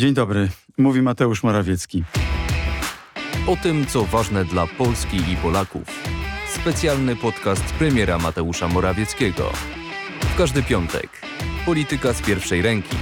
Dzień 0.00 0.14
dobry, 0.14 0.48
mówi 0.78 1.02
Mateusz 1.02 1.42
Morawiecki. 1.42 2.04
O 3.46 3.56
tym, 3.56 3.86
co 3.86 4.04
ważne 4.04 4.44
dla 4.44 4.66
Polski 4.66 5.16
i 5.16 5.36
Polaków. 5.36 5.82
Specjalny 6.48 7.16
podcast 7.16 7.64
premiera 7.64 8.18
Mateusza 8.18 8.68
Morawieckiego. 8.68 9.52
W 10.20 10.36
każdy 10.38 10.62
piątek. 10.62 11.08
Polityka 11.66 12.12
z 12.12 12.22
pierwszej 12.22 12.62
ręki. 12.62 12.96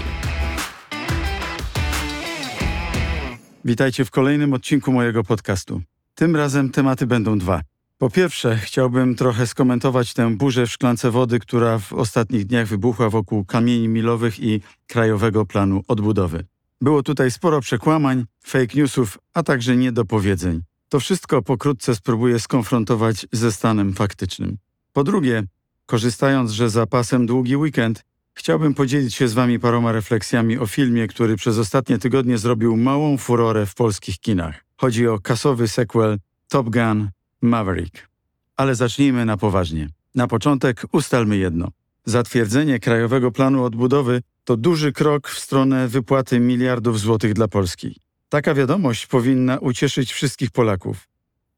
Witajcie 3.65 4.05
w 4.05 4.11
kolejnym 4.11 4.53
odcinku 4.53 4.93
mojego 4.93 5.25
podcastu. 5.25 5.83
Tym 6.15 6.37
razem 6.37 6.71
tematy 6.71 7.07
będą 7.07 7.39
dwa. 7.39 7.61
Po 7.99 8.11
pierwsze, 8.11 8.57
chciałbym 8.57 9.15
trochę 9.15 9.47
skomentować 9.47 10.15
tę 10.15 10.37
burzę 10.37 10.67
w 10.67 10.71
szklance 10.71 11.11
wody, 11.11 11.39
która 11.39 11.79
w 11.79 11.93
ostatnich 11.93 12.47
dniach 12.47 12.67
wybuchła 12.67 13.11
wokół 13.11 13.45
kamieni 13.45 13.89
milowych 13.89 14.41
i 14.41 14.61
Krajowego 14.87 15.47
Planu 15.47 15.83
Odbudowy. 15.89 16.45
Było 16.81 17.03
tutaj 17.03 17.31
sporo 17.31 17.61
przekłamań, 17.61 18.25
fake 18.45 18.75
newsów, 18.75 19.19
a 19.35 19.43
także 19.43 19.77
niedopowiedzeń. 19.77 20.63
To 20.89 21.01
wszystko 21.01 21.43
pokrótce 21.43 21.95
spróbuję 21.95 22.41
skonfrontować 22.41 23.27
ze 23.33 23.53
stanem 23.53 23.95
faktycznym. 23.95 24.59
Po 24.93 25.05
drugie, 25.05 25.45
korzystając, 25.87 26.51
że 26.51 26.71
za 26.71 26.87
pasem 26.87 27.27
długi 27.27 27.57
weekend, 27.57 28.05
chciałbym 28.35 28.75
podzielić 28.75 29.15
się 29.15 29.29
z 29.29 29.33
Wami 29.33 29.59
paroma 29.59 29.93
refleksjami 29.93 30.59
o 30.59 30.67
filmie, 30.67 31.09
który 31.09 31.37
przez 31.37 31.59
ostatnie 31.59 31.99
tygodnie 31.99 32.39
zrobił 32.39 32.77
małą 32.77 33.17
furorę 33.17 33.67
w 33.67 33.75
polskich 33.75 34.19
kinach. 34.19 34.65
Chodzi 34.77 35.09
o 35.09 35.19
kasowy 35.19 35.69
sequel 35.69 36.19
Top 36.49 36.71
Gun 36.71 37.11
Maverick. 37.43 38.09
Ale 38.57 38.75
zacznijmy 38.75 39.25
na 39.25 39.37
poważnie. 39.37 39.89
Na 40.15 40.27
początek 40.27 40.83
ustalmy 40.93 41.37
jedno. 41.37 41.69
Zatwierdzenie 42.05 42.79
Krajowego 42.79 43.33
Planu 43.33 43.65
Odbudowy 43.65 44.23
to 44.49 44.57
duży 44.57 44.93
krok 44.93 45.29
w 45.29 45.39
stronę 45.39 45.89
wypłaty 45.89 46.41
miliardów 46.41 47.01
złotych 47.01 47.33
dla 47.33 47.49
Polski. 47.49 48.01
Taka 48.29 48.55
wiadomość 48.55 49.07
powinna 49.07 49.59
ucieszyć 49.59 50.13
wszystkich 50.13 50.51
Polaków. 50.51 51.09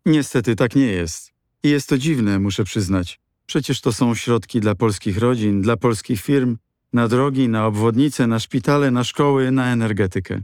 Niestety 0.06 0.56
tak 0.56 0.77
nie 0.77 0.87
jest. 0.87 1.33
I 1.62 1.69
jest 1.70 1.89
to 1.89 1.98
dziwne, 1.98 2.39
muszę 2.39 2.65
przyznać. 2.65 3.20
Przecież 3.47 3.81
to 3.81 3.92
są 3.92 4.15
środki 4.15 4.61
dla 4.61 4.75
polskich 4.75 5.19
rodzin, 5.19 5.62
dla 5.62 5.77
polskich 5.77 6.20
firm, 6.20 6.56
na 6.92 7.09
drogi, 7.09 7.48
na 7.48 7.67
obwodnice, 7.67 8.27
na 8.27 8.39
szpitale, 8.39 8.91
na 8.91 9.05
szkoły, 9.05 9.50
na 9.50 9.72
energetykę. 9.72 10.41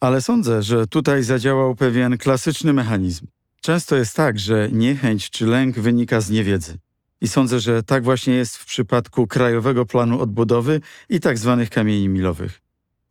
Ale 0.00 0.20
sądzę, 0.20 0.62
że 0.62 0.86
tutaj 0.86 1.22
zadziałał 1.22 1.74
pewien 1.74 2.18
klasyczny 2.18 2.72
mechanizm. 2.72 3.26
Często 3.60 3.96
jest 3.96 4.16
tak, 4.16 4.38
że 4.38 4.68
niechęć 4.72 5.30
czy 5.30 5.46
lęk 5.46 5.78
wynika 5.78 6.20
z 6.20 6.30
niewiedzy. 6.30 6.78
I 7.20 7.28
sądzę, 7.28 7.60
że 7.60 7.82
tak 7.82 8.04
właśnie 8.04 8.34
jest 8.34 8.56
w 8.56 8.66
przypadku 8.66 9.26
Krajowego 9.26 9.86
Planu 9.86 10.20
Odbudowy 10.20 10.80
i 11.08 11.20
tak 11.20 11.38
zwanych 11.38 11.70
kamieni 11.70 12.08
milowych. 12.08 12.60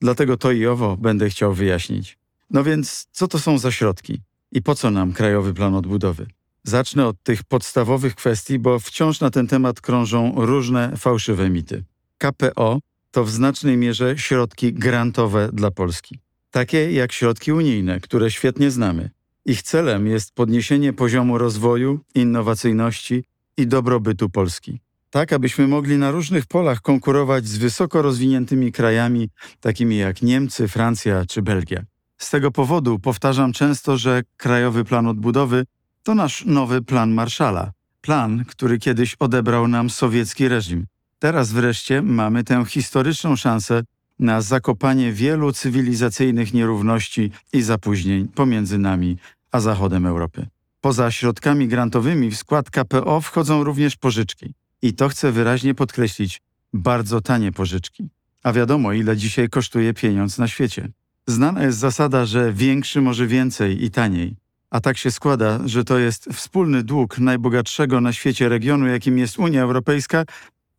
Dlatego 0.02 0.38
to 0.38 0.52
i 0.52 0.66
owo 0.66 0.98
będę 0.98 1.30
chciał 1.30 1.54
wyjaśnić. 1.54 2.18
No 2.50 2.64
więc, 2.64 3.08
co 3.12 3.28
to 3.28 3.40
są 3.40 3.58
za 3.58 3.72
środki? 3.72 4.22
I 4.52 4.62
po 4.62 4.76
co 4.76 4.92
nam 4.92 5.14
Krajowy 5.14 5.54
Plan 5.54 5.76
Odbudowy? 5.76 6.28
Zacznę 6.64 7.08
od 7.08 7.24
tych 7.24 7.44
podstawowych 7.44 8.16
kwestii, 8.16 8.60
bo 8.60 8.80
wciąż 8.80 9.20
na 9.20 9.30
ten 9.30 9.48
temat 9.48 9.82
krążą 9.82 10.34
różne 10.36 10.98
fałszywe 10.98 11.50
mity. 11.50 11.84
KPO 12.18 12.80
to 13.12 13.24
w 13.24 13.32
znacznej 13.32 13.78
mierze 13.78 14.18
środki 14.18 14.74
grantowe 14.74 15.50
dla 15.54 15.72
Polski. 15.72 16.20
Takie 16.52 16.92
jak 16.92 17.12
środki 17.12 17.52
unijne, 17.52 18.00
które 18.00 18.32
świetnie 18.32 18.72
znamy. 18.72 19.10
Ich 19.46 19.62
celem 19.62 20.08
jest 20.08 20.34
podniesienie 20.34 20.94
poziomu 20.94 21.38
rozwoju, 21.38 22.00
innowacyjności 22.16 23.24
i 23.58 23.68
dobrobytu 23.68 24.30
Polski. 24.30 24.80
Tak, 25.10 25.34
abyśmy 25.34 25.68
mogli 25.68 25.98
na 25.98 26.12
różnych 26.12 26.46
polach 26.46 26.82
konkurować 26.82 27.48
z 27.48 27.58
wysoko 27.58 28.02
rozwiniętymi 28.02 28.72
krajami, 28.72 29.30
takimi 29.62 29.98
jak 29.98 30.22
Niemcy, 30.22 30.68
Francja 30.68 31.26
czy 31.26 31.42
Belgia. 31.42 31.84
Z 32.18 32.30
tego 32.30 32.52
powodu 32.52 33.00
powtarzam 33.00 33.54
często, 33.54 33.98
że 33.98 34.22
Krajowy 34.38 34.84
Plan 34.84 35.08
Odbudowy 35.08 35.66
to 36.04 36.16
nasz 36.16 36.46
nowy 36.46 36.82
plan 36.82 37.14
Marszala. 37.14 37.72
Plan, 38.02 38.46
który 38.46 38.80
kiedyś 38.80 39.16
odebrał 39.20 39.68
nam 39.68 39.90
sowiecki 39.90 40.48
reżim. 40.48 40.86
Teraz 41.20 41.52
wreszcie 41.52 42.02
mamy 42.02 42.44
tę 42.44 42.66
historyczną 42.66 43.36
szansę 43.36 43.84
na 44.20 44.42
zakopanie 44.42 45.12
wielu 45.12 45.52
cywilizacyjnych 45.52 46.54
nierówności 46.54 47.32
i 47.54 47.62
zapóźnień 47.62 48.28
pomiędzy 48.28 48.78
nami 48.78 49.18
a 49.52 49.60
zachodem 49.60 50.06
Europy. 50.06 50.48
Poza 50.82 51.12
środkami 51.12 51.68
grantowymi 51.68 52.32
w 52.32 52.38
skład 52.38 52.70
KPO 52.70 53.22
wchodzą 53.22 53.64
również 53.64 53.96
pożyczki. 53.96 54.54
I 54.82 54.94
to 54.94 55.10
chcę 55.10 55.32
wyraźnie 55.32 55.76
podkreślić, 55.76 56.42
bardzo 56.74 57.22
tanie 57.22 57.52
pożyczki. 57.52 58.10
A 58.44 58.54
wiadomo, 58.54 58.94
ile 58.94 59.18
dzisiaj 59.18 59.50
kosztuje 59.50 59.94
pieniądz 59.94 60.38
na 60.38 60.48
świecie. 60.48 60.90
Znana 61.28 61.64
jest 61.64 61.78
zasada, 61.78 62.26
że 62.26 62.54
większy 62.54 63.02
może 63.02 63.28
więcej 63.28 63.84
i 63.84 63.92
taniej. 63.92 64.36
A 64.70 64.80
tak 64.80 64.98
się 64.98 65.12
składa, 65.12 65.60
że 65.66 65.84
to 65.84 65.98
jest 65.98 66.26
wspólny 66.34 66.84
dług 66.84 67.20
najbogatszego 67.20 68.02
na 68.02 68.14
świecie 68.14 68.50
regionu, 68.50 68.88
jakim 68.88 69.18
jest 69.18 69.40
Unia 69.40 69.62
Europejska, 69.62 70.26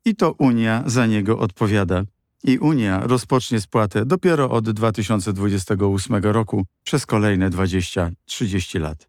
i 0.05 0.15
to 0.15 0.33
Unia 0.33 0.83
za 0.87 1.07
niego 1.07 1.39
odpowiada. 1.39 2.03
I 2.45 2.59
Unia 2.59 3.01
rozpocznie 3.01 3.61
spłatę 3.61 4.07
dopiero 4.07 4.51
od 4.51 4.71
2028 4.71 6.23
roku 6.23 6.65
przez 6.85 7.07
kolejne 7.07 7.51
20-30 7.51 8.81
lat. 8.81 9.09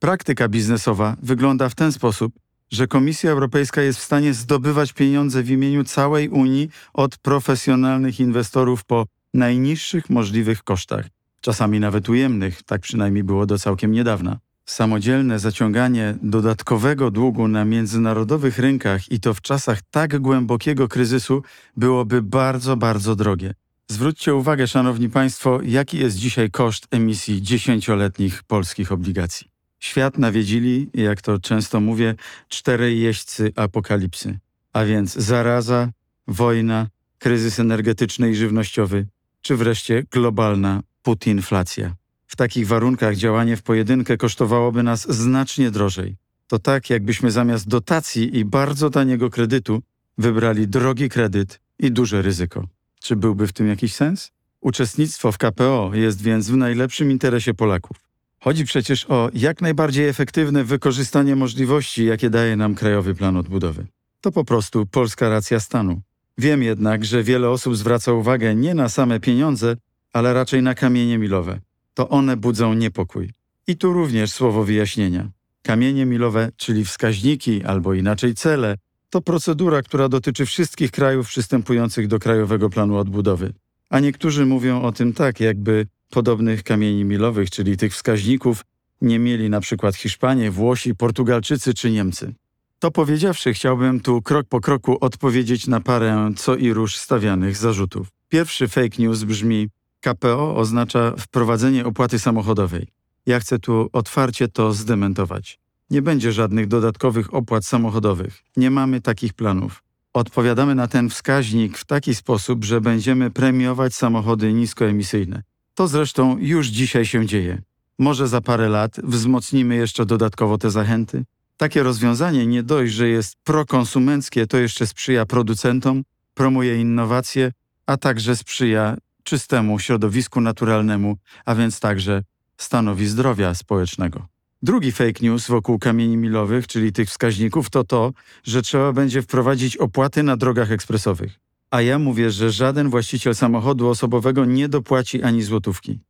Praktyka 0.00 0.48
biznesowa 0.48 1.16
wygląda 1.22 1.68
w 1.68 1.74
ten 1.74 1.92
sposób, 1.92 2.32
że 2.70 2.86
Komisja 2.86 3.30
Europejska 3.30 3.82
jest 3.82 3.98
w 3.98 4.02
stanie 4.02 4.34
zdobywać 4.34 4.92
pieniądze 4.92 5.42
w 5.42 5.50
imieniu 5.50 5.84
całej 5.84 6.28
Unii 6.28 6.70
od 6.92 7.18
profesjonalnych 7.18 8.20
inwestorów 8.20 8.84
po 8.84 9.06
najniższych 9.34 10.10
możliwych 10.10 10.62
kosztach, 10.62 11.06
czasami 11.40 11.80
nawet 11.80 12.08
ujemnych, 12.08 12.62
tak 12.62 12.80
przynajmniej 12.80 13.24
było 13.24 13.46
do 13.46 13.58
całkiem 13.58 13.92
niedawna. 13.92 14.38
Samodzielne 14.66 15.38
zaciąganie 15.38 16.14
dodatkowego 16.22 17.10
długu 17.10 17.48
na 17.48 17.64
międzynarodowych 17.64 18.58
rynkach 18.58 19.12
i 19.12 19.20
to 19.20 19.34
w 19.34 19.40
czasach 19.40 19.80
tak 19.90 20.18
głębokiego 20.18 20.88
kryzysu 20.88 21.42
byłoby 21.76 22.22
bardzo, 22.22 22.76
bardzo 22.76 23.16
drogie. 23.16 23.54
Zwróćcie 23.88 24.34
uwagę, 24.34 24.66
Szanowni 24.66 25.08
Państwo, 25.08 25.60
jaki 25.62 25.98
jest 25.98 26.16
dzisiaj 26.16 26.50
koszt 26.50 26.86
emisji 26.90 27.42
dziesięcioletnich 27.42 28.42
polskich 28.42 28.92
obligacji. 28.92 29.59
Świat 29.80 30.18
nawiedzili, 30.18 30.90
jak 30.94 31.22
to 31.22 31.38
często 31.38 31.80
mówię, 31.80 32.14
czterej 32.48 33.00
jeźdźcy 33.00 33.52
apokalipsy, 33.56 34.38
a 34.72 34.84
więc 34.84 35.14
zaraza, 35.14 35.90
wojna, 36.26 36.88
kryzys 37.18 37.60
energetyczny 37.60 38.30
i 38.30 38.34
żywnościowy, 38.34 39.06
czy 39.42 39.56
wreszcie 39.56 40.04
globalna 40.10 40.82
putinflacja. 41.02 41.94
W 42.26 42.36
takich 42.36 42.66
warunkach 42.66 43.16
działanie 43.16 43.56
w 43.56 43.62
pojedynkę 43.62 44.16
kosztowałoby 44.16 44.82
nas 44.82 45.12
znacznie 45.12 45.70
drożej. 45.70 46.16
To 46.46 46.58
tak, 46.58 46.90
jakbyśmy 46.90 47.30
zamiast 47.30 47.68
dotacji 47.68 48.38
i 48.38 48.44
bardzo 48.44 48.90
taniego 48.90 49.30
kredytu 49.30 49.82
wybrali 50.18 50.68
drogi 50.68 51.08
kredyt 51.08 51.60
i 51.78 51.92
duże 51.92 52.22
ryzyko. 52.22 52.66
Czy 53.02 53.16
byłby 53.16 53.46
w 53.46 53.52
tym 53.52 53.68
jakiś 53.68 53.94
sens? 53.94 54.32
Uczestnictwo 54.60 55.32
w 55.32 55.38
KPO 55.38 55.90
jest 55.94 56.22
więc 56.22 56.50
w 56.50 56.56
najlepszym 56.56 57.10
interesie 57.10 57.54
Polaków. 57.54 58.09
Chodzi 58.42 58.64
przecież 58.64 59.06
o 59.08 59.30
jak 59.34 59.62
najbardziej 59.62 60.08
efektywne 60.08 60.64
wykorzystanie 60.64 61.36
możliwości, 61.36 62.04
jakie 62.04 62.30
daje 62.30 62.56
nam 62.56 62.74
Krajowy 62.74 63.14
Plan 63.14 63.36
Odbudowy. 63.36 63.86
To 64.20 64.32
po 64.32 64.44
prostu 64.44 64.86
polska 64.86 65.28
racja 65.28 65.60
stanu. 65.60 66.00
Wiem 66.38 66.62
jednak, 66.62 67.04
że 67.04 67.22
wiele 67.22 67.50
osób 67.50 67.76
zwraca 67.76 68.12
uwagę 68.12 68.54
nie 68.54 68.74
na 68.74 68.88
same 68.88 69.20
pieniądze, 69.20 69.76
ale 70.12 70.34
raczej 70.34 70.62
na 70.62 70.74
kamienie 70.74 71.18
milowe. 71.18 71.60
To 71.94 72.08
one 72.08 72.36
budzą 72.36 72.74
niepokój. 72.74 73.30
I 73.66 73.76
tu 73.76 73.92
również 73.92 74.32
słowo 74.32 74.64
wyjaśnienia. 74.64 75.30
Kamienie 75.62 76.06
milowe, 76.06 76.48
czyli 76.56 76.84
wskaźniki 76.84 77.64
albo 77.64 77.94
inaczej 77.94 78.34
cele, 78.34 78.76
to 79.10 79.20
procedura, 79.20 79.82
która 79.82 80.08
dotyczy 80.08 80.46
wszystkich 80.46 80.90
krajów 80.90 81.28
przystępujących 81.28 82.08
do 82.08 82.18
Krajowego 82.18 82.70
Planu 82.70 82.96
Odbudowy. 82.96 83.52
A 83.90 84.00
niektórzy 84.00 84.46
mówią 84.46 84.82
o 84.82 84.92
tym 84.92 85.12
tak, 85.12 85.40
jakby 85.40 85.86
podobnych 86.10 86.62
kamieni 86.62 87.04
milowych, 87.04 87.50
czyli 87.50 87.76
tych 87.76 87.92
wskaźników, 87.92 88.64
nie 89.00 89.18
mieli 89.18 89.50
na 89.50 89.60
przykład 89.60 89.96
Hiszpanie, 89.96 90.50
Włosi, 90.50 90.94
Portugalczycy 90.94 91.74
czy 91.74 91.90
Niemcy. 91.90 92.34
To 92.78 92.90
powiedziawszy, 92.90 93.52
chciałbym 93.52 94.00
tu 94.00 94.22
krok 94.22 94.46
po 94.48 94.60
kroku 94.60 94.98
odpowiedzieć 95.00 95.66
na 95.66 95.80
parę 95.80 96.32
co 96.36 96.56
i 96.56 96.72
róż 96.72 96.96
stawianych 96.96 97.56
zarzutów. 97.56 98.08
Pierwszy 98.28 98.68
fake 98.68 98.96
news 98.98 99.24
brzmi: 99.24 99.68
KPO 100.00 100.56
oznacza 100.56 101.14
wprowadzenie 101.18 101.84
opłaty 101.84 102.18
samochodowej. 102.18 102.86
Ja 103.26 103.40
chcę 103.40 103.58
tu 103.58 103.88
otwarcie 103.92 104.48
to 104.48 104.72
zdementować. 104.72 105.58
Nie 105.90 106.02
będzie 106.02 106.32
żadnych 106.32 106.66
dodatkowych 106.66 107.34
opłat 107.34 107.64
samochodowych. 107.64 108.42
Nie 108.56 108.70
mamy 108.70 109.00
takich 109.00 109.32
planów. 109.32 109.82
Odpowiadamy 110.12 110.74
na 110.74 110.88
ten 110.88 111.10
wskaźnik 111.10 111.78
w 111.78 111.84
taki 111.84 112.14
sposób, 112.14 112.64
że 112.64 112.80
będziemy 112.80 113.30
premiować 113.30 113.94
samochody 113.94 114.52
niskoemisyjne. 114.52 115.42
To 115.80 115.88
zresztą 115.88 116.38
już 116.38 116.66
dzisiaj 116.66 117.06
się 117.06 117.26
dzieje. 117.26 117.62
Może 117.98 118.28
za 118.28 118.40
parę 118.40 118.68
lat 118.68 118.96
wzmocnimy 119.02 119.76
jeszcze 119.76 120.06
dodatkowo 120.06 120.58
te 120.58 120.70
zachęty? 120.70 121.24
Takie 121.56 121.82
rozwiązanie 121.82 122.46
nie 122.46 122.62
dość, 122.62 122.92
że 122.92 123.08
jest 123.08 123.36
prokonsumenckie, 123.44 124.46
to 124.46 124.58
jeszcze 124.58 124.86
sprzyja 124.86 125.26
producentom, 125.26 126.02
promuje 126.34 126.80
innowacje, 126.80 127.52
a 127.86 127.96
także 127.96 128.36
sprzyja 128.36 128.96
czystemu 129.22 129.78
środowisku 129.78 130.40
naturalnemu, 130.40 131.16
a 131.44 131.54
więc 131.54 131.80
także 131.80 132.22
stanowi 132.56 133.06
zdrowia 133.06 133.54
społecznego. 133.54 134.26
Drugi 134.62 134.92
fake 134.92 135.20
news 135.22 135.46
wokół 135.48 135.78
kamieni 135.78 136.16
milowych, 136.16 136.66
czyli 136.66 136.92
tych 136.92 137.08
wskaźników, 137.08 137.70
to 137.70 137.84
to, 137.84 138.12
że 138.44 138.62
trzeba 138.62 138.92
będzie 138.92 139.22
wprowadzić 139.22 139.76
opłaty 139.76 140.22
na 140.22 140.36
drogach 140.36 140.72
ekspresowych. 140.72 141.49
A 141.70 141.82
ja 141.82 141.98
mówię, 141.98 142.30
że 142.30 142.50
żaden 142.50 142.90
właściciel 142.90 143.34
samochodu 143.34 143.88
osobowego 143.88 144.44
nie 144.44 144.68
dopłaci 144.68 145.22
ani 145.22 145.42
złotówki. 145.42 146.00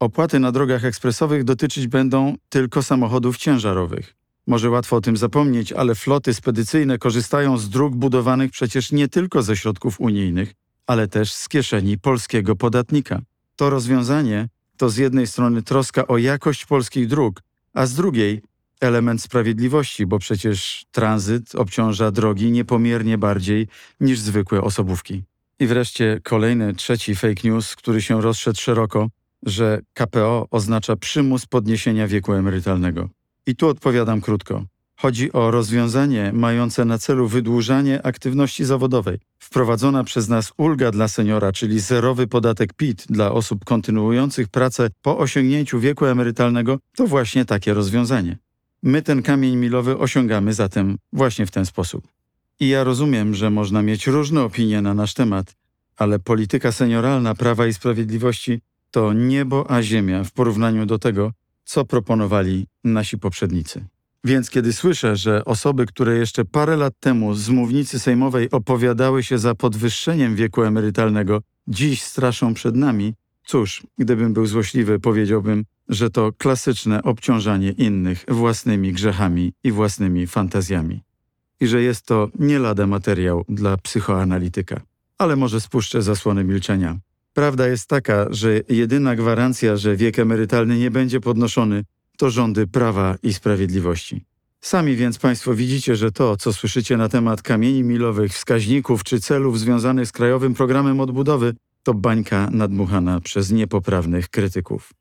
Opłaty 0.00 0.38
na 0.38 0.52
drogach 0.52 0.84
ekspresowych 0.84 1.44
dotyczyć 1.44 1.86
będą 1.86 2.36
tylko 2.48 2.82
samochodów 2.82 3.36
ciężarowych. 3.36 4.14
Może 4.46 4.70
łatwo 4.70 4.96
o 4.96 5.00
tym 5.00 5.16
zapomnieć, 5.16 5.72
ale 5.72 5.94
floty 5.94 6.34
spedycyjne 6.34 6.98
korzystają 6.98 7.58
z 7.58 7.68
dróg 7.68 7.94
budowanych 7.94 8.50
przecież 8.50 8.92
nie 8.92 9.08
tylko 9.08 9.42
ze 9.42 9.56
środków 9.56 10.00
unijnych, 10.00 10.54
ale 10.86 11.08
też 11.08 11.32
z 11.32 11.48
kieszeni 11.48 11.98
polskiego 11.98 12.56
podatnika. 12.56 13.20
To 13.56 13.70
rozwiązanie 13.70 14.48
to 14.76 14.90
z 14.90 14.96
jednej 14.96 15.26
strony 15.26 15.62
troska 15.62 16.06
o 16.06 16.18
jakość 16.18 16.66
polskich 16.66 17.06
dróg, 17.06 17.40
a 17.74 17.86
z 17.86 17.94
drugiej 17.94 18.42
element 18.82 19.22
sprawiedliwości, 19.22 20.06
bo 20.06 20.18
przecież 20.18 20.84
tranzyt 20.90 21.54
obciąża 21.54 22.10
drogi 22.10 22.50
niepomiernie 22.50 23.18
bardziej 23.18 23.68
niż 24.00 24.20
zwykłe 24.20 24.60
osobówki. 24.60 25.22
I 25.60 25.66
wreszcie 25.66 26.20
kolejny, 26.24 26.74
trzeci 26.74 27.14
fake 27.14 27.40
news, 27.44 27.76
który 27.76 28.02
się 28.02 28.22
rozszedł 28.22 28.60
szeroko, 28.60 29.08
że 29.42 29.80
KPO 29.94 30.46
oznacza 30.50 30.96
przymus 30.96 31.46
podniesienia 31.46 32.08
wieku 32.08 32.32
emerytalnego. 32.32 33.08
I 33.46 33.56
tu 33.56 33.68
odpowiadam 33.68 34.20
krótko. 34.20 34.64
Chodzi 34.96 35.32
o 35.32 35.50
rozwiązanie 35.50 36.30
mające 36.34 36.84
na 36.84 36.98
celu 36.98 37.28
wydłużanie 37.28 38.06
aktywności 38.06 38.64
zawodowej. 38.64 39.18
Wprowadzona 39.38 40.04
przez 40.04 40.28
nas 40.28 40.52
ulga 40.56 40.90
dla 40.90 41.08
seniora, 41.08 41.52
czyli 41.52 41.80
zerowy 41.80 42.26
podatek 42.26 42.72
PIT 42.72 43.06
dla 43.10 43.32
osób 43.32 43.64
kontynuujących 43.64 44.48
pracę 44.48 44.90
po 45.02 45.18
osiągnięciu 45.18 45.80
wieku 45.80 46.06
emerytalnego, 46.06 46.78
to 46.96 47.06
właśnie 47.06 47.44
takie 47.44 47.74
rozwiązanie. 47.74 48.38
My 48.82 49.02
ten 49.02 49.22
kamień 49.22 49.56
milowy 49.56 49.98
osiągamy 49.98 50.54
zatem 50.54 50.98
właśnie 51.12 51.46
w 51.46 51.50
ten 51.50 51.66
sposób. 51.66 52.08
I 52.60 52.68
ja 52.68 52.84
rozumiem, 52.84 53.34
że 53.34 53.50
można 53.50 53.82
mieć 53.82 54.06
różne 54.06 54.42
opinie 54.42 54.82
na 54.82 54.94
nasz 54.94 55.14
temat, 55.14 55.54
ale 55.96 56.18
polityka 56.18 56.72
senioralna 56.72 57.34
Prawa 57.34 57.66
i 57.66 57.74
Sprawiedliwości 57.74 58.60
to 58.90 59.12
niebo 59.12 59.70
a 59.70 59.82
ziemia 59.82 60.24
w 60.24 60.32
porównaniu 60.32 60.86
do 60.86 60.98
tego, 60.98 61.32
co 61.64 61.84
proponowali 61.84 62.66
nasi 62.84 63.18
poprzednicy. 63.18 63.84
Więc 64.24 64.50
kiedy 64.50 64.72
słyszę, 64.72 65.16
że 65.16 65.44
osoby, 65.44 65.86
które 65.86 66.16
jeszcze 66.16 66.44
parę 66.44 66.76
lat 66.76 66.94
temu 67.00 67.34
z 67.34 67.48
mównicy 67.48 67.98
sejmowej 67.98 68.50
opowiadały 68.50 69.22
się 69.22 69.38
za 69.38 69.54
podwyższeniem 69.54 70.36
wieku 70.36 70.62
emerytalnego, 70.62 71.42
dziś 71.68 72.02
straszą 72.02 72.54
przed 72.54 72.76
nami, 72.76 73.14
cóż, 73.46 73.82
gdybym 73.98 74.32
był 74.32 74.46
złośliwy, 74.46 75.00
powiedziałbym, 75.00 75.64
że 75.92 76.10
to 76.10 76.32
klasyczne 76.38 77.02
obciążanie 77.02 77.70
innych 77.70 78.24
własnymi 78.28 78.92
grzechami 78.92 79.52
i 79.64 79.72
własnymi 79.72 80.26
fantazjami. 80.26 81.02
I 81.60 81.66
że 81.66 81.82
jest 81.82 82.06
to 82.06 82.28
nie 82.38 82.58
lada 82.58 82.86
materiał 82.86 83.44
dla 83.48 83.76
psychoanalityka. 83.76 84.80
Ale 85.18 85.36
może 85.36 85.60
spuszczę 85.60 86.02
zasłony 86.02 86.44
milczenia. 86.44 86.98
Prawda 87.34 87.68
jest 87.68 87.88
taka, 87.88 88.26
że 88.30 88.60
jedyna 88.68 89.16
gwarancja, 89.16 89.76
że 89.76 89.96
wiek 89.96 90.18
emerytalny 90.18 90.78
nie 90.78 90.90
będzie 90.90 91.20
podnoszony, 91.20 91.84
to 92.16 92.30
rządy 92.30 92.66
prawa 92.66 93.16
i 93.22 93.34
sprawiedliwości. 93.34 94.24
Sami 94.60 94.96
więc 94.96 95.18
Państwo 95.18 95.54
widzicie, 95.54 95.96
że 95.96 96.12
to, 96.12 96.36
co 96.36 96.52
słyszycie 96.52 96.96
na 96.96 97.08
temat 97.08 97.42
kamieni 97.42 97.82
milowych, 97.82 98.32
wskaźników 98.32 99.04
czy 99.04 99.20
celów 99.20 99.58
związanych 99.58 100.06
z 100.06 100.12
Krajowym 100.12 100.54
Programem 100.54 101.00
Odbudowy, 101.00 101.54
to 101.82 101.94
bańka 101.94 102.48
nadmuchana 102.50 103.20
przez 103.20 103.50
niepoprawnych 103.50 104.28
krytyków. 104.28 104.92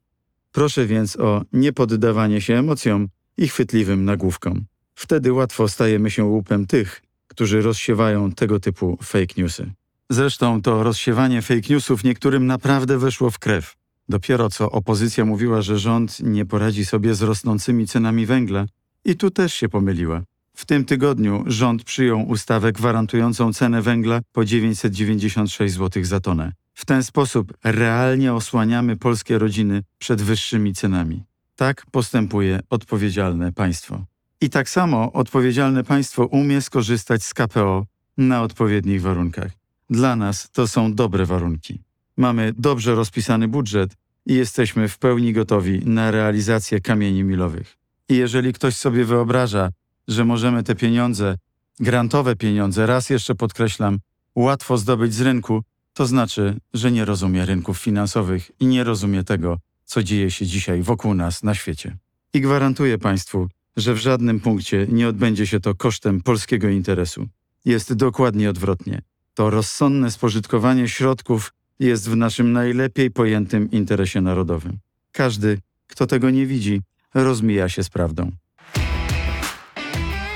Proszę 0.51 0.85
więc 0.85 1.15
o 1.15 1.41
niepoddawanie 1.53 2.41
się 2.41 2.53
emocjom 2.53 3.07
i 3.37 3.47
chwytliwym 3.47 4.05
nagłówkom. 4.05 4.65
Wtedy 4.95 5.33
łatwo 5.33 5.67
stajemy 5.67 6.11
się 6.11 6.23
łupem 6.23 6.67
tych, 6.67 7.01
którzy 7.27 7.61
rozsiewają 7.61 8.31
tego 8.31 8.59
typu 8.59 8.97
fake 9.03 9.33
newsy. 9.37 9.71
Zresztą 10.09 10.61
to 10.61 10.83
rozsiewanie 10.83 11.41
fake 11.41 11.67
newsów 11.69 12.03
niektórym 12.03 12.45
naprawdę 12.45 12.97
weszło 12.97 13.31
w 13.31 13.39
krew. 13.39 13.75
Dopiero 14.09 14.49
co 14.49 14.71
opozycja 14.71 15.25
mówiła, 15.25 15.61
że 15.61 15.79
rząd 15.79 16.19
nie 16.19 16.45
poradzi 16.45 16.85
sobie 16.85 17.15
z 17.15 17.21
rosnącymi 17.21 17.87
cenami 17.87 18.25
węgla, 18.25 18.65
i 19.05 19.15
tu 19.15 19.31
też 19.31 19.53
się 19.53 19.69
pomyliła. 19.69 20.23
W 20.55 20.65
tym 20.65 20.85
tygodniu 20.85 21.43
rząd 21.47 21.83
przyjął 21.83 22.29
ustawę 22.29 22.71
gwarantującą 22.71 23.53
cenę 23.53 23.81
węgla 23.81 24.21
po 24.31 24.45
996 24.45 25.75
zł 25.75 26.03
za 26.03 26.19
tonę. 26.19 26.51
W 26.73 26.85
ten 26.85 27.03
sposób 27.03 27.53
realnie 27.63 28.33
osłaniamy 28.33 28.97
polskie 28.97 29.37
rodziny 29.37 29.83
przed 29.97 30.21
wyższymi 30.21 30.73
cenami. 30.73 31.23
Tak 31.55 31.85
postępuje 31.91 32.59
odpowiedzialne 32.69 33.51
państwo. 33.53 34.05
I 34.41 34.49
tak 34.49 34.69
samo 34.69 35.11
odpowiedzialne 35.11 35.83
państwo 35.83 36.25
umie 36.25 36.61
skorzystać 36.61 37.23
z 37.23 37.33
KPO 37.33 37.85
na 38.17 38.41
odpowiednich 38.41 39.01
warunkach. 39.01 39.51
Dla 39.89 40.15
nas 40.15 40.49
to 40.51 40.67
są 40.67 40.93
dobre 40.93 41.25
warunki. 41.25 41.81
Mamy 42.17 42.53
dobrze 42.57 42.95
rozpisany 42.95 43.47
budżet 43.47 43.95
i 44.25 44.33
jesteśmy 44.33 44.87
w 44.87 44.97
pełni 44.97 45.33
gotowi 45.33 45.81
na 45.85 46.11
realizację 46.11 46.81
kamieni 46.81 47.23
milowych. 47.23 47.77
I 48.09 48.15
jeżeli 48.15 48.53
ktoś 48.53 48.75
sobie 48.75 49.05
wyobraża, 49.05 49.69
że 50.07 50.25
możemy 50.25 50.63
te 50.63 50.75
pieniądze, 50.75 51.35
grantowe 51.79 52.35
pieniądze, 52.35 52.85
raz 52.85 53.09
jeszcze 53.09 53.35
podkreślam, 53.35 53.99
łatwo 54.35 54.77
zdobyć 54.77 55.13
z 55.13 55.21
rynku, 55.21 55.63
to 55.93 56.05
znaczy, 56.05 56.57
że 56.73 56.91
nie 56.91 57.05
rozumie 57.05 57.45
rynków 57.45 57.79
finansowych 57.79 58.51
i 58.59 58.65
nie 58.65 58.83
rozumie 58.83 59.23
tego, 59.23 59.57
co 59.85 60.03
dzieje 60.03 60.31
się 60.31 60.45
dzisiaj 60.45 60.81
wokół 60.81 61.13
nas 61.13 61.43
na 61.43 61.55
świecie. 61.55 61.97
I 62.33 62.41
gwarantuję 62.41 62.97
Państwu, 62.97 63.47
że 63.77 63.93
w 63.93 63.97
żadnym 63.97 64.39
punkcie 64.39 64.87
nie 64.89 65.07
odbędzie 65.07 65.47
się 65.47 65.59
to 65.59 65.75
kosztem 65.75 66.21
polskiego 66.21 66.69
interesu. 66.69 67.27
Jest 67.65 67.93
dokładnie 67.93 68.49
odwrotnie. 68.49 69.01
To 69.33 69.49
rozsądne 69.49 70.11
spożytkowanie 70.11 70.87
środków 70.87 71.53
jest 71.79 72.09
w 72.09 72.15
naszym 72.15 72.51
najlepiej 72.51 73.11
pojętym 73.11 73.71
interesie 73.71 74.21
narodowym. 74.21 74.79
Każdy, 75.11 75.59
kto 75.87 76.07
tego 76.07 76.29
nie 76.29 76.45
widzi, 76.45 76.81
rozmija 77.13 77.69
się 77.69 77.83
z 77.83 77.89
prawdą. 77.89 78.31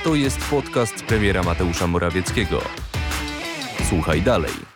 To 0.03 0.15
jest 0.15 0.37
podcast 0.49 1.03
premiera 1.03 1.43
Mateusza 1.43 1.87
Morawieckiego. 1.87 2.61
Słuchaj 3.89 4.21
dalej. 4.21 4.74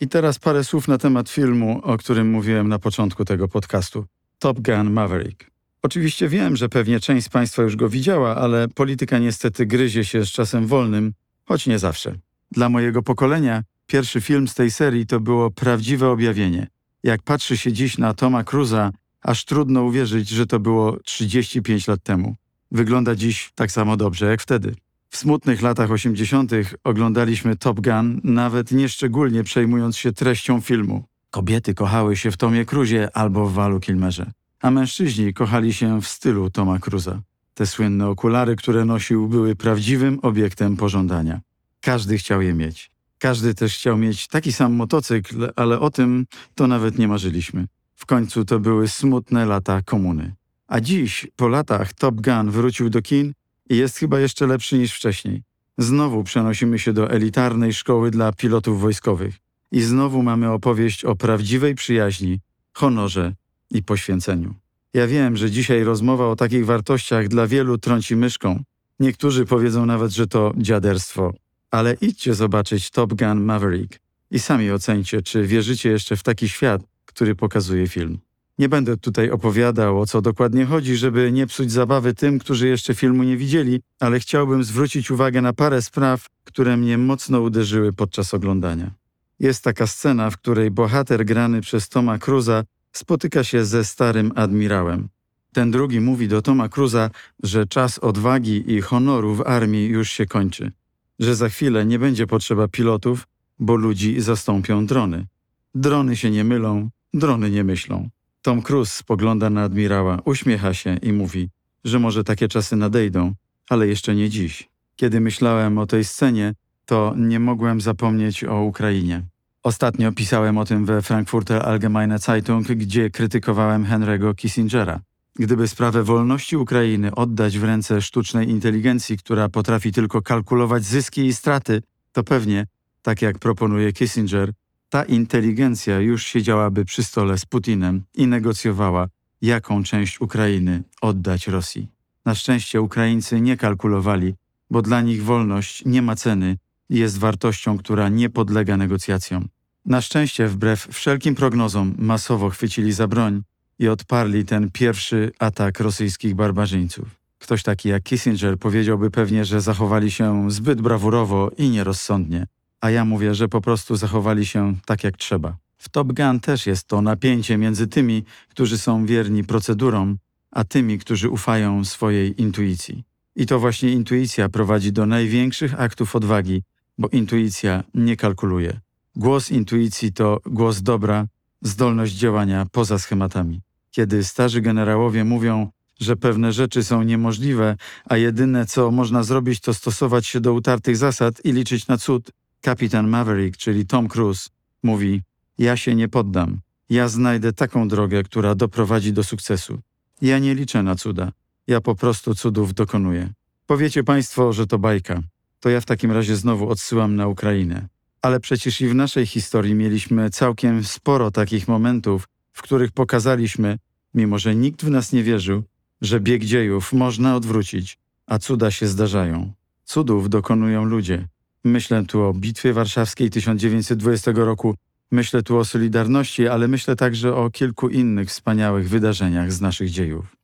I 0.00 0.08
teraz 0.08 0.38
parę 0.38 0.64
słów 0.64 0.88
na 0.88 0.98
temat 0.98 1.28
filmu, 1.28 1.80
o 1.82 1.98
którym 1.98 2.30
mówiłem 2.30 2.68
na 2.68 2.78
początku 2.78 3.24
tego 3.24 3.48
podcastu. 3.48 4.06
Top 4.38 4.60
Gun 4.60 4.90
Maverick. 4.90 5.50
Oczywiście 5.82 6.28
wiem, 6.28 6.56
że 6.56 6.68
pewnie 6.68 7.00
część 7.00 7.26
z 7.26 7.28
Państwa 7.28 7.62
już 7.62 7.76
go 7.76 7.88
widziała, 7.88 8.36
ale 8.36 8.68
polityka 8.68 9.18
niestety 9.18 9.66
gryzie 9.66 10.04
się 10.04 10.24
z 10.24 10.28
czasem 10.28 10.66
wolnym, 10.66 11.12
choć 11.44 11.66
nie 11.66 11.78
zawsze. 11.78 12.14
Dla 12.50 12.68
mojego 12.68 13.02
pokolenia 13.02 13.62
pierwszy 13.86 14.20
film 14.20 14.48
z 14.48 14.54
tej 14.54 14.70
serii 14.70 15.06
to 15.06 15.20
było 15.20 15.50
prawdziwe 15.50 16.08
objawienie. 16.08 16.66
Jak 17.02 17.22
patrzy 17.22 17.56
się 17.56 17.72
dziś 17.72 17.98
na 17.98 18.14
Toma 18.14 18.44
Cruza, 18.44 18.90
aż 19.22 19.44
trudno 19.44 19.82
uwierzyć, 19.82 20.28
że 20.28 20.46
to 20.46 20.60
było 20.60 20.96
35 21.04 21.88
lat 21.88 22.02
temu. 22.02 22.34
Wygląda 22.72 23.14
dziś 23.14 23.50
tak 23.54 23.72
samo 23.72 23.96
dobrze 23.96 24.26
jak 24.26 24.42
wtedy. 24.42 24.74
W 25.10 25.16
smutnych 25.16 25.62
latach 25.62 25.90
80. 25.90 26.52
oglądaliśmy 26.84 27.56
Top 27.56 27.80
Gun, 27.80 28.20
nawet 28.24 28.72
nieszczególnie 28.72 29.44
przejmując 29.44 29.96
się 29.96 30.12
treścią 30.12 30.60
filmu. 30.60 31.04
Kobiety 31.30 31.74
kochały 31.74 32.16
się 32.16 32.30
w 32.30 32.36
Tomie 32.36 32.64
Cruzie 32.64 33.16
albo 33.16 33.46
w 33.46 33.52
Walu 33.52 33.80
Kilmerze, 33.80 34.30
a 34.60 34.70
mężczyźni 34.70 35.34
kochali 35.34 35.72
się 35.72 36.00
w 36.00 36.08
stylu 36.08 36.50
Toma 36.50 36.78
Cruza. 36.78 37.22
Te 37.54 37.66
słynne 37.66 38.08
okulary, 38.08 38.56
które 38.56 38.84
nosił, 38.84 39.28
były 39.28 39.56
prawdziwym 39.56 40.18
obiektem 40.22 40.76
pożądania. 40.76 41.40
Każdy 41.80 42.18
chciał 42.18 42.42
je 42.42 42.54
mieć. 42.54 42.90
Każdy 43.18 43.54
też 43.54 43.74
chciał 43.74 43.98
mieć 43.98 44.28
taki 44.28 44.52
sam 44.52 44.72
motocykl, 44.72 45.48
ale 45.56 45.80
o 45.80 45.90
tym 45.90 46.26
to 46.54 46.66
nawet 46.66 46.98
nie 46.98 47.08
marzyliśmy. 47.08 47.66
W 47.94 48.06
końcu 48.06 48.44
to 48.44 48.60
były 48.60 48.88
smutne 48.88 49.46
lata 49.46 49.82
komuny. 49.82 50.34
A 50.68 50.80
dziś, 50.80 51.26
po 51.36 51.48
latach, 51.48 51.92
Top 51.92 52.20
Gun 52.20 52.50
wrócił 52.50 52.90
do 52.90 53.02
kin 53.02 53.32
i 53.70 53.76
jest 53.76 53.96
chyba 53.96 54.20
jeszcze 54.20 54.46
lepszy 54.46 54.78
niż 54.78 54.94
wcześniej. 54.94 55.42
Znowu 55.78 56.24
przenosimy 56.24 56.78
się 56.78 56.92
do 56.92 57.10
elitarnej 57.10 57.72
szkoły 57.72 58.10
dla 58.10 58.32
pilotów 58.32 58.80
wojskowych. 58.80 59.34
I 59.72 59.82
znowu 59.82 60.22
mamy 60.22 60.50
opowieść 60.50 61.04
o 61.04 61.16
prawdziwej 61.16 61.74
przyjaźni, 61.74 62.40
honorze 62.72 63.34
i 63.70 63.82
poświęceniu. 63.82 64.54
Ja 64.94 65.06
wiem, 65.06 65.36
że 65.36 65.50
dzisiaj 65.50 65.84
rozmowa 65.84 66.26
o 66.26 66.36
takich 66.36 66.66
wartościach 66.66 67.28
dla 67.28 67.46
wielu 67.46 67.78
trąci 67.78 68.16
myszką. 68.16 68.62
Niektórzy 69.00 69.44
powiedzą 69.44 69.86
nawet, 69.86 70.12
że 70.12 70.26
to 70.26 70.52
dziaderstwo. 70.56 71.32
Ale 71.70 71.96
idźcie 72.00 72.34
zobaczyć 72.34 72.90
Top 72.90 73.14
Gun 73.14 73.44
Maverick 73.44 74.00
i 74.30 74.38
sami 74.38 74.70
ocencie, 74.70 75.22
czy 75.22 75.46
wierzycie 75.46 75.90
jeszcze 75.90 76.16
w 76.16 76.22
taki 76.22 76.48
świat, 76.48 76.82
który 77.04 77.34
pokazuje 77.34 77.88
film. 77.88 78.18
Nie 78.60 78.68
będę 78.68 78.96
tutaj 78.96 79.30
opowiadał, 79.30 80.00
o 80.00 80.06
co 80.06 80.22
dokładnie 80.22 80.66
chodzi, 80.66 80.96
żeby 80.96 81.32
nie 81.32 81.46
psuć 81.46 81.72
zabawy 81.72 82.14
tym, 82.14 82.38
którzy 82.38 82.68
jeszcze 82.68 82.94
filmu 82.94 83.22
nie 83.22 83.36
widzieli, 83.36 83.80
ale 84.00 84.20
chciałbym 84.20 84.64
zwrócić 84.64 85.10
uwagę 85.10 85.42
na 85.42 85.52
parę 85.52 85.82
spraw, 85.82 86.26
które 86.44 86.76
mnie 86.76 86.98
mocno 86.98 87.40
uderzyły 87.40 87.92
podczas 87.92 88.34
oglądania. 88.34 88.90
Jest 89.38 89.64
taka 89.64 89.86
scena, 89.86 90.30
w 90.30 90.36
której 90.36 90.70
bohater 90.70 91.24
grany 91.24 91.60
przez 91.60 91.88
Toma 91.88 92.18
Cruza 92.18 92.64
spotyka 92.92 93.44
się 93.44 93.64
ze 93.64 93.84
starym 93.84 94.32
admirałem. 94.34 95.08
Ten 95.52 95.70
drugi 95.70 96.00
mówi 96.00 96.28
do 96.28 96.42
Toma 96.42 96.68
Cruza, 96.68 97.10
że 97.42 97.66
czas 97.66 97.98
odwagi 97.98 98.72
i 98.72 98.80
honoru 98.80 99.34
w 99.34 99.46
armii 99.46 99.86
już 99.86 100.10
się 100.10 100.26
kończy, 100.26 100.72
że 101.18 101.34
za 101.34 101.48
chwilę 101.48 101.86
nie 101.86 101.98
będzie 101.98 102.26
potrzeba 102.26 102.68
pilotów, 102.68 103.28
bo 103.58 103.76
ludzi 103.76 104.20
zastąpią 104.20 104.86
drony. 104.86 105.26
Drony 105.74 106.16
się 106.16 106.30
nie 106.30 106.44
mylą, 106.44 106.90
drony 107.14 107.50
nie 107.50 107.64
myślą. 107.64 108.10
Tom 108.42 108.62
Cruise 108.62 108.92
spogląda 108.98 109.50
na 109.50 109.62
admirała, 109.62 110.18
uśmiecha 110.24 110.74
się 110.74 110.96
i 110.96 111.12
mówi, 111.12 111.48
że 111.84 111.98
może 111.98 112.24
takie 112.24 112.48
czasy 112.48 112.76
nadejdą, 112.76 113.34
ale 113.68 113.88
jeszcze 113.88 114.14
nie 114.14 114.30
dziś. 114.30 114.68
Kiedy 114.96 115.20
myślałem 115.20 115.78
o 115.78 115.86
tej 115.86 116.04
scenie, 116.04 116.54
to 116.86 117.14
nie 117.16 117.40
mogłem 117.40 117.80
zapomnieć 117.80 118.44
o 118.44 118.62
Ukrainie. 118.62 119.22
Ostatnio 119.62 120.12
pisałem 120.12 120.58
o 120.58 120.64
tym 120.64 120.84
we 120.84 121.02
Frankfurter 121.02 121.68
Allgemeine 121.68 122.18
Zeitung, 122.18 122.68
gdzie 122.68 123.10
krytykowałem 123.10 123.84
Henry'ego 123.84 124.34
Kissingera. 124.34 125.00
Gdyby 125.34 125.68
sprawę 125.68 126.02
wolności 126.02 126.56
Ukrainy 126.56 127.14
oddać 127.14 127.58
w 127.58 127.64
ręce 127.64 128.02
sztucznej 128.02 128.50
inteligencji, 128.50 129.18
która 129.18 129.48
potrafi 129.48 129.92
tylko 129.92 130.22
kalkulować 130.22 130.84
zyski 130.84 131.26
i 131.26 131.34
straty, 131.34 131.82
to 132.12 132.24
pewnie, 132.24 132.66
tak 133.02 133.22
jak 133.22 133.38
proponuje 133.38 133.92
Kissinger, 133.92 134.52
ta 134.90 135.04
inteligencja 135.04 136.00
już 136.00 136.26
siedziałaby 136.26 136.84
przy 136.84 137.04
stole 137.04 137.38
z 137.38 137.44
Putinem 137.46 138.02
i 138.14 138.26
negocjowała, 138.26 139.08
jaką 139.42 139.82
część 139.82 140.20
Ukrainy 140.20 140.82
oddać 141.00 141.46
Rosji. 141.46 141.88
Na 142.24 142.34
szczęście 142.34 142.82
Ukraińcy 142.82 143.40
nie 143.40 143.56
kalkulowali, 143.56 144.34
bo 144.70 144.82
dla 144.82 145.00
nich 145.00 145.24
wolność 145.24 145.84
nie 145.84 146.02
ma 146.02 146.16
ceny 146.16 146.56
i 146.88 146.98
jest 146.98 147.18
wartością, 147.18 147.78
która 147.78 148.08
nie 148.08 148.30
podlega 148.30 148.76
negocjacjom. 148.76 149.48
Na 149.84 150.00
szczęście, 150.00 150.48
wbrew 150.48 150.88
wszelkim 150.90 151.34
prognozom, 151.34 151.94
masowo 151.98 152.50
chwycili 152.50 152.92
za 152.92 153.08
broń 153.08 153.42
i 153.78 153.88
odparli 153.88 154.44
ten 154.44 154.70
pierwszy 154.70 155.32
atak 155.38 155.80
rosyjskich 155.80 156.34
barbarzyńców. 156.34 157.08
Ktoś 157.38 157.62
taki 157.62 157.88
jak 157.88 158.02
Kissinger 158.02 158.58
powiedziałby 158.58 159.10
pewnie, 159.10 159.44
że 159.44 159.60
zachowali 159.60 160.10
się 160.10 160.50
zbyt 160.50 160.80
brawurowo 160.80 161.50
i 161.58 161.70
nierozsądnie, 161.70 162.46
a 162.80 162.90
ja 162.90 163.04
mówię, 163.04 163.34
że 163.34 163.48
po 163.48 163.60
prostu 163.60 163.96
zachowali 163.96 164.46
się 164.46 164.74
tak 164.86 165.04
jak 165.04 165.16
trzeba. 165.16 165.56
W 165.78 165.88
Top 165.88 166.12
Gun 166.12 166.40
też 166.40 166.66
jest 166.66 166.84
to 166.84 167.02
napięcie 167.02 167.58
między 167.58 167.86
tymi, 167.86 168.24
którzy 168.48 168.78
są 168.78 169.06
wierni 169.06 169.44
procedurom, 169.44 170.18
a 170.50 170.64
tymi, 170.64 170.98
którzy 170.98 171.30
ufają 171.30 171.84
swojej 171.84 172.40
intuicji. 172.42 173.04
I 173.36 173.46
to 173.46 173.60
właśnie 173.60 173.92
intuicja 173.92 174.48
prowadzi 174.48 174.92
do 174.92 175.06
największych 175.06 175.80
aktów 175.80 176.16
odwagi, 176.16 176.62
bo 176.98 177.08
intuicja 177.08 177.84
nie 177.94 178.16
kalkuluje. 178.16 178.80
Głos 179.16 179.50
intuicji 179.50 180.12
to 180.12 180.40
głos 180.46 180.82
dobra, 180.82 181.26
zdolność 181.62 182.14
działania 182.14 182.66
poza 182.72 182.98
schematami. 182.98 183.60
Kiedy 183.90 184.24
starzy 184.24 184.60
generałowie 184.60 185.24
mówią, 185.24 185.70
że 186.00 186.16
pewne 186.16 186.52
rzeczy 186.52 186.84
są 186.84 187.02
niemożliwe, 187.02 187.76
a 188.04 188.16
jedyne 188.16 188.66
co 188.66 188.90
można 188.90 189.22
zrobić 189.22 189.60
to 189.60 189.74
stosować 189.74 190.26
się 190.26 190.40
do 190.40 190.52
utartych 190.52 190.96
zasad 190.96 191.44
i 191.44 191.52
liczyć 191.52 191.86
na 191.86 191.98
cud, 191.98 192.30
kapitan 192.60 193.08
Maverick, 193.08 193.56
czyli 193.56 193.86
Tom 193.86 194.08
Cruise, 194.08 194.48
mówi: 194.82 195.22
Ja 195.58 195.76
się 195.76 195.94
nie 195.94 196.08
poddam. 196.08 196.60
Ja 196.90 197.08
znajdę 197.08 197.52
taką 197.52 197.88
drogę, 197.88 198.22
która 198.22 198.54
doprowadzi 198.54 199.12
do 199.12 199.24
sukcesu. 199.24 199.80
Ja 200.22 200.38
nie 200.38 200.54
liczę 200.54 200.82
na 200.82 200.94
cuda. 200.94 201.32
Ja 201.66 201.80
po 201.80 201.94
prostu 201.94 202.34
cudów 202.34 202.74
dokonuję. 202.74 203.32
Powiecie 203.66 204.04
Państwo, 204.04 204.52
że 204.52 204.66
to 204.66 204.78
bajka. 204.78 205.20
To 205.60 205.70
ja 205.70 205.80
w 205.80 205.86
takim 205.86 206.12
razie 206.12 206.36
znowu 206.36 206.68
odsyłam 206.68 207.16
na 207.16 207.28
Ukrainę. 207.28 207.88
Ale 208.22 208.40
przecież 208.40 208.80
i 208.80 208.88
w 208.88 208.94
naszej 208.94 209.26
historii 209.26 209.74
mieliśmy 209.74 210.30
całkiem 210.30 210.84
sporo 210.84 211.30
takich 211.30 211.68
momentów, 211.68 212.28
w 212.52 212.62
których 212.62 212.92
pokazaliśmy, 212.92 213.78
mimo 214.14 214.38
że 214.38 214.54
nikt 214.54 214.84
w 214.84 214.90
nas 214.90 215.12
nie 215.12 215.22
wierzył, 215.22 215.62
że 216.00 216.20
bieg 216.20 216.44
dziejów 216.44 216.92
można 216.92 217.36
odwrócić, 217.36 217.98
a 218.26 218.38
cuda 218.38 218.70
się 218.70 218.86
zdarzają. 218.86 219.52
Cudów 219.84 220.28
dokonują 220.28 220.84
ludzie. 220.84 221.28
Myślę 221.64 222.04
tu 222.04 222.22
o 222.22 222.34
Bitwie 222.34 222.72
Warszawskiej 222.72 223.30
1920 223.30 224.32
roku, 224.34 224.74
myślę 225.10 225.42
tu 225.42 225.58
o 225.58 225.64
Solidarności, 225.64 226.48
ale 226.48 226.68
myślę 226.68 226.96
także 226.96 227.34
o 227.34 227.50
kilku 227.50 227.88
innych 227.88 228.28
wspaniałych 228.28 228.88
wydarzeniach 228.88 229.52
z 229.52 229.60
naszych 229.60 229.90
dziejów. 229.90 230.36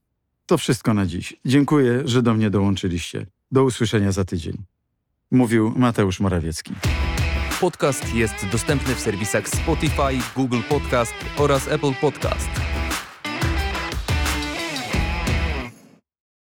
To 0.46 0.58
wszystko 0.58 0.94
na 0.94 1.06
dziś. 1.06 1.36
Dziękuję, 1.44 2.02
że 2.04 2.22
do 2.22 2.34
mnie 2.34 2.50
dołączyliście. 2.50 3.26
Do 3.50 3.64
usłyszenia 3.64 4.12
za 4.12 4.24
tydzień. 4.24 4.56
Mówił 5.30 5.72
Mateusz 5.76 6.20
Morawiecki. 6.20 6.72
Podcast 7.60 8.14
jest 8.14 8.34
dostępny 8.52 8.94
w 8.94 9.00
serwisach 9.00 9.48
Spotify, 9.48 10.18
Google 10.36 10.60
Podcast 10.68 11.14
oraz 11.38 11.68
Apple 11.68 11.94
Podcast. 12.00 12.75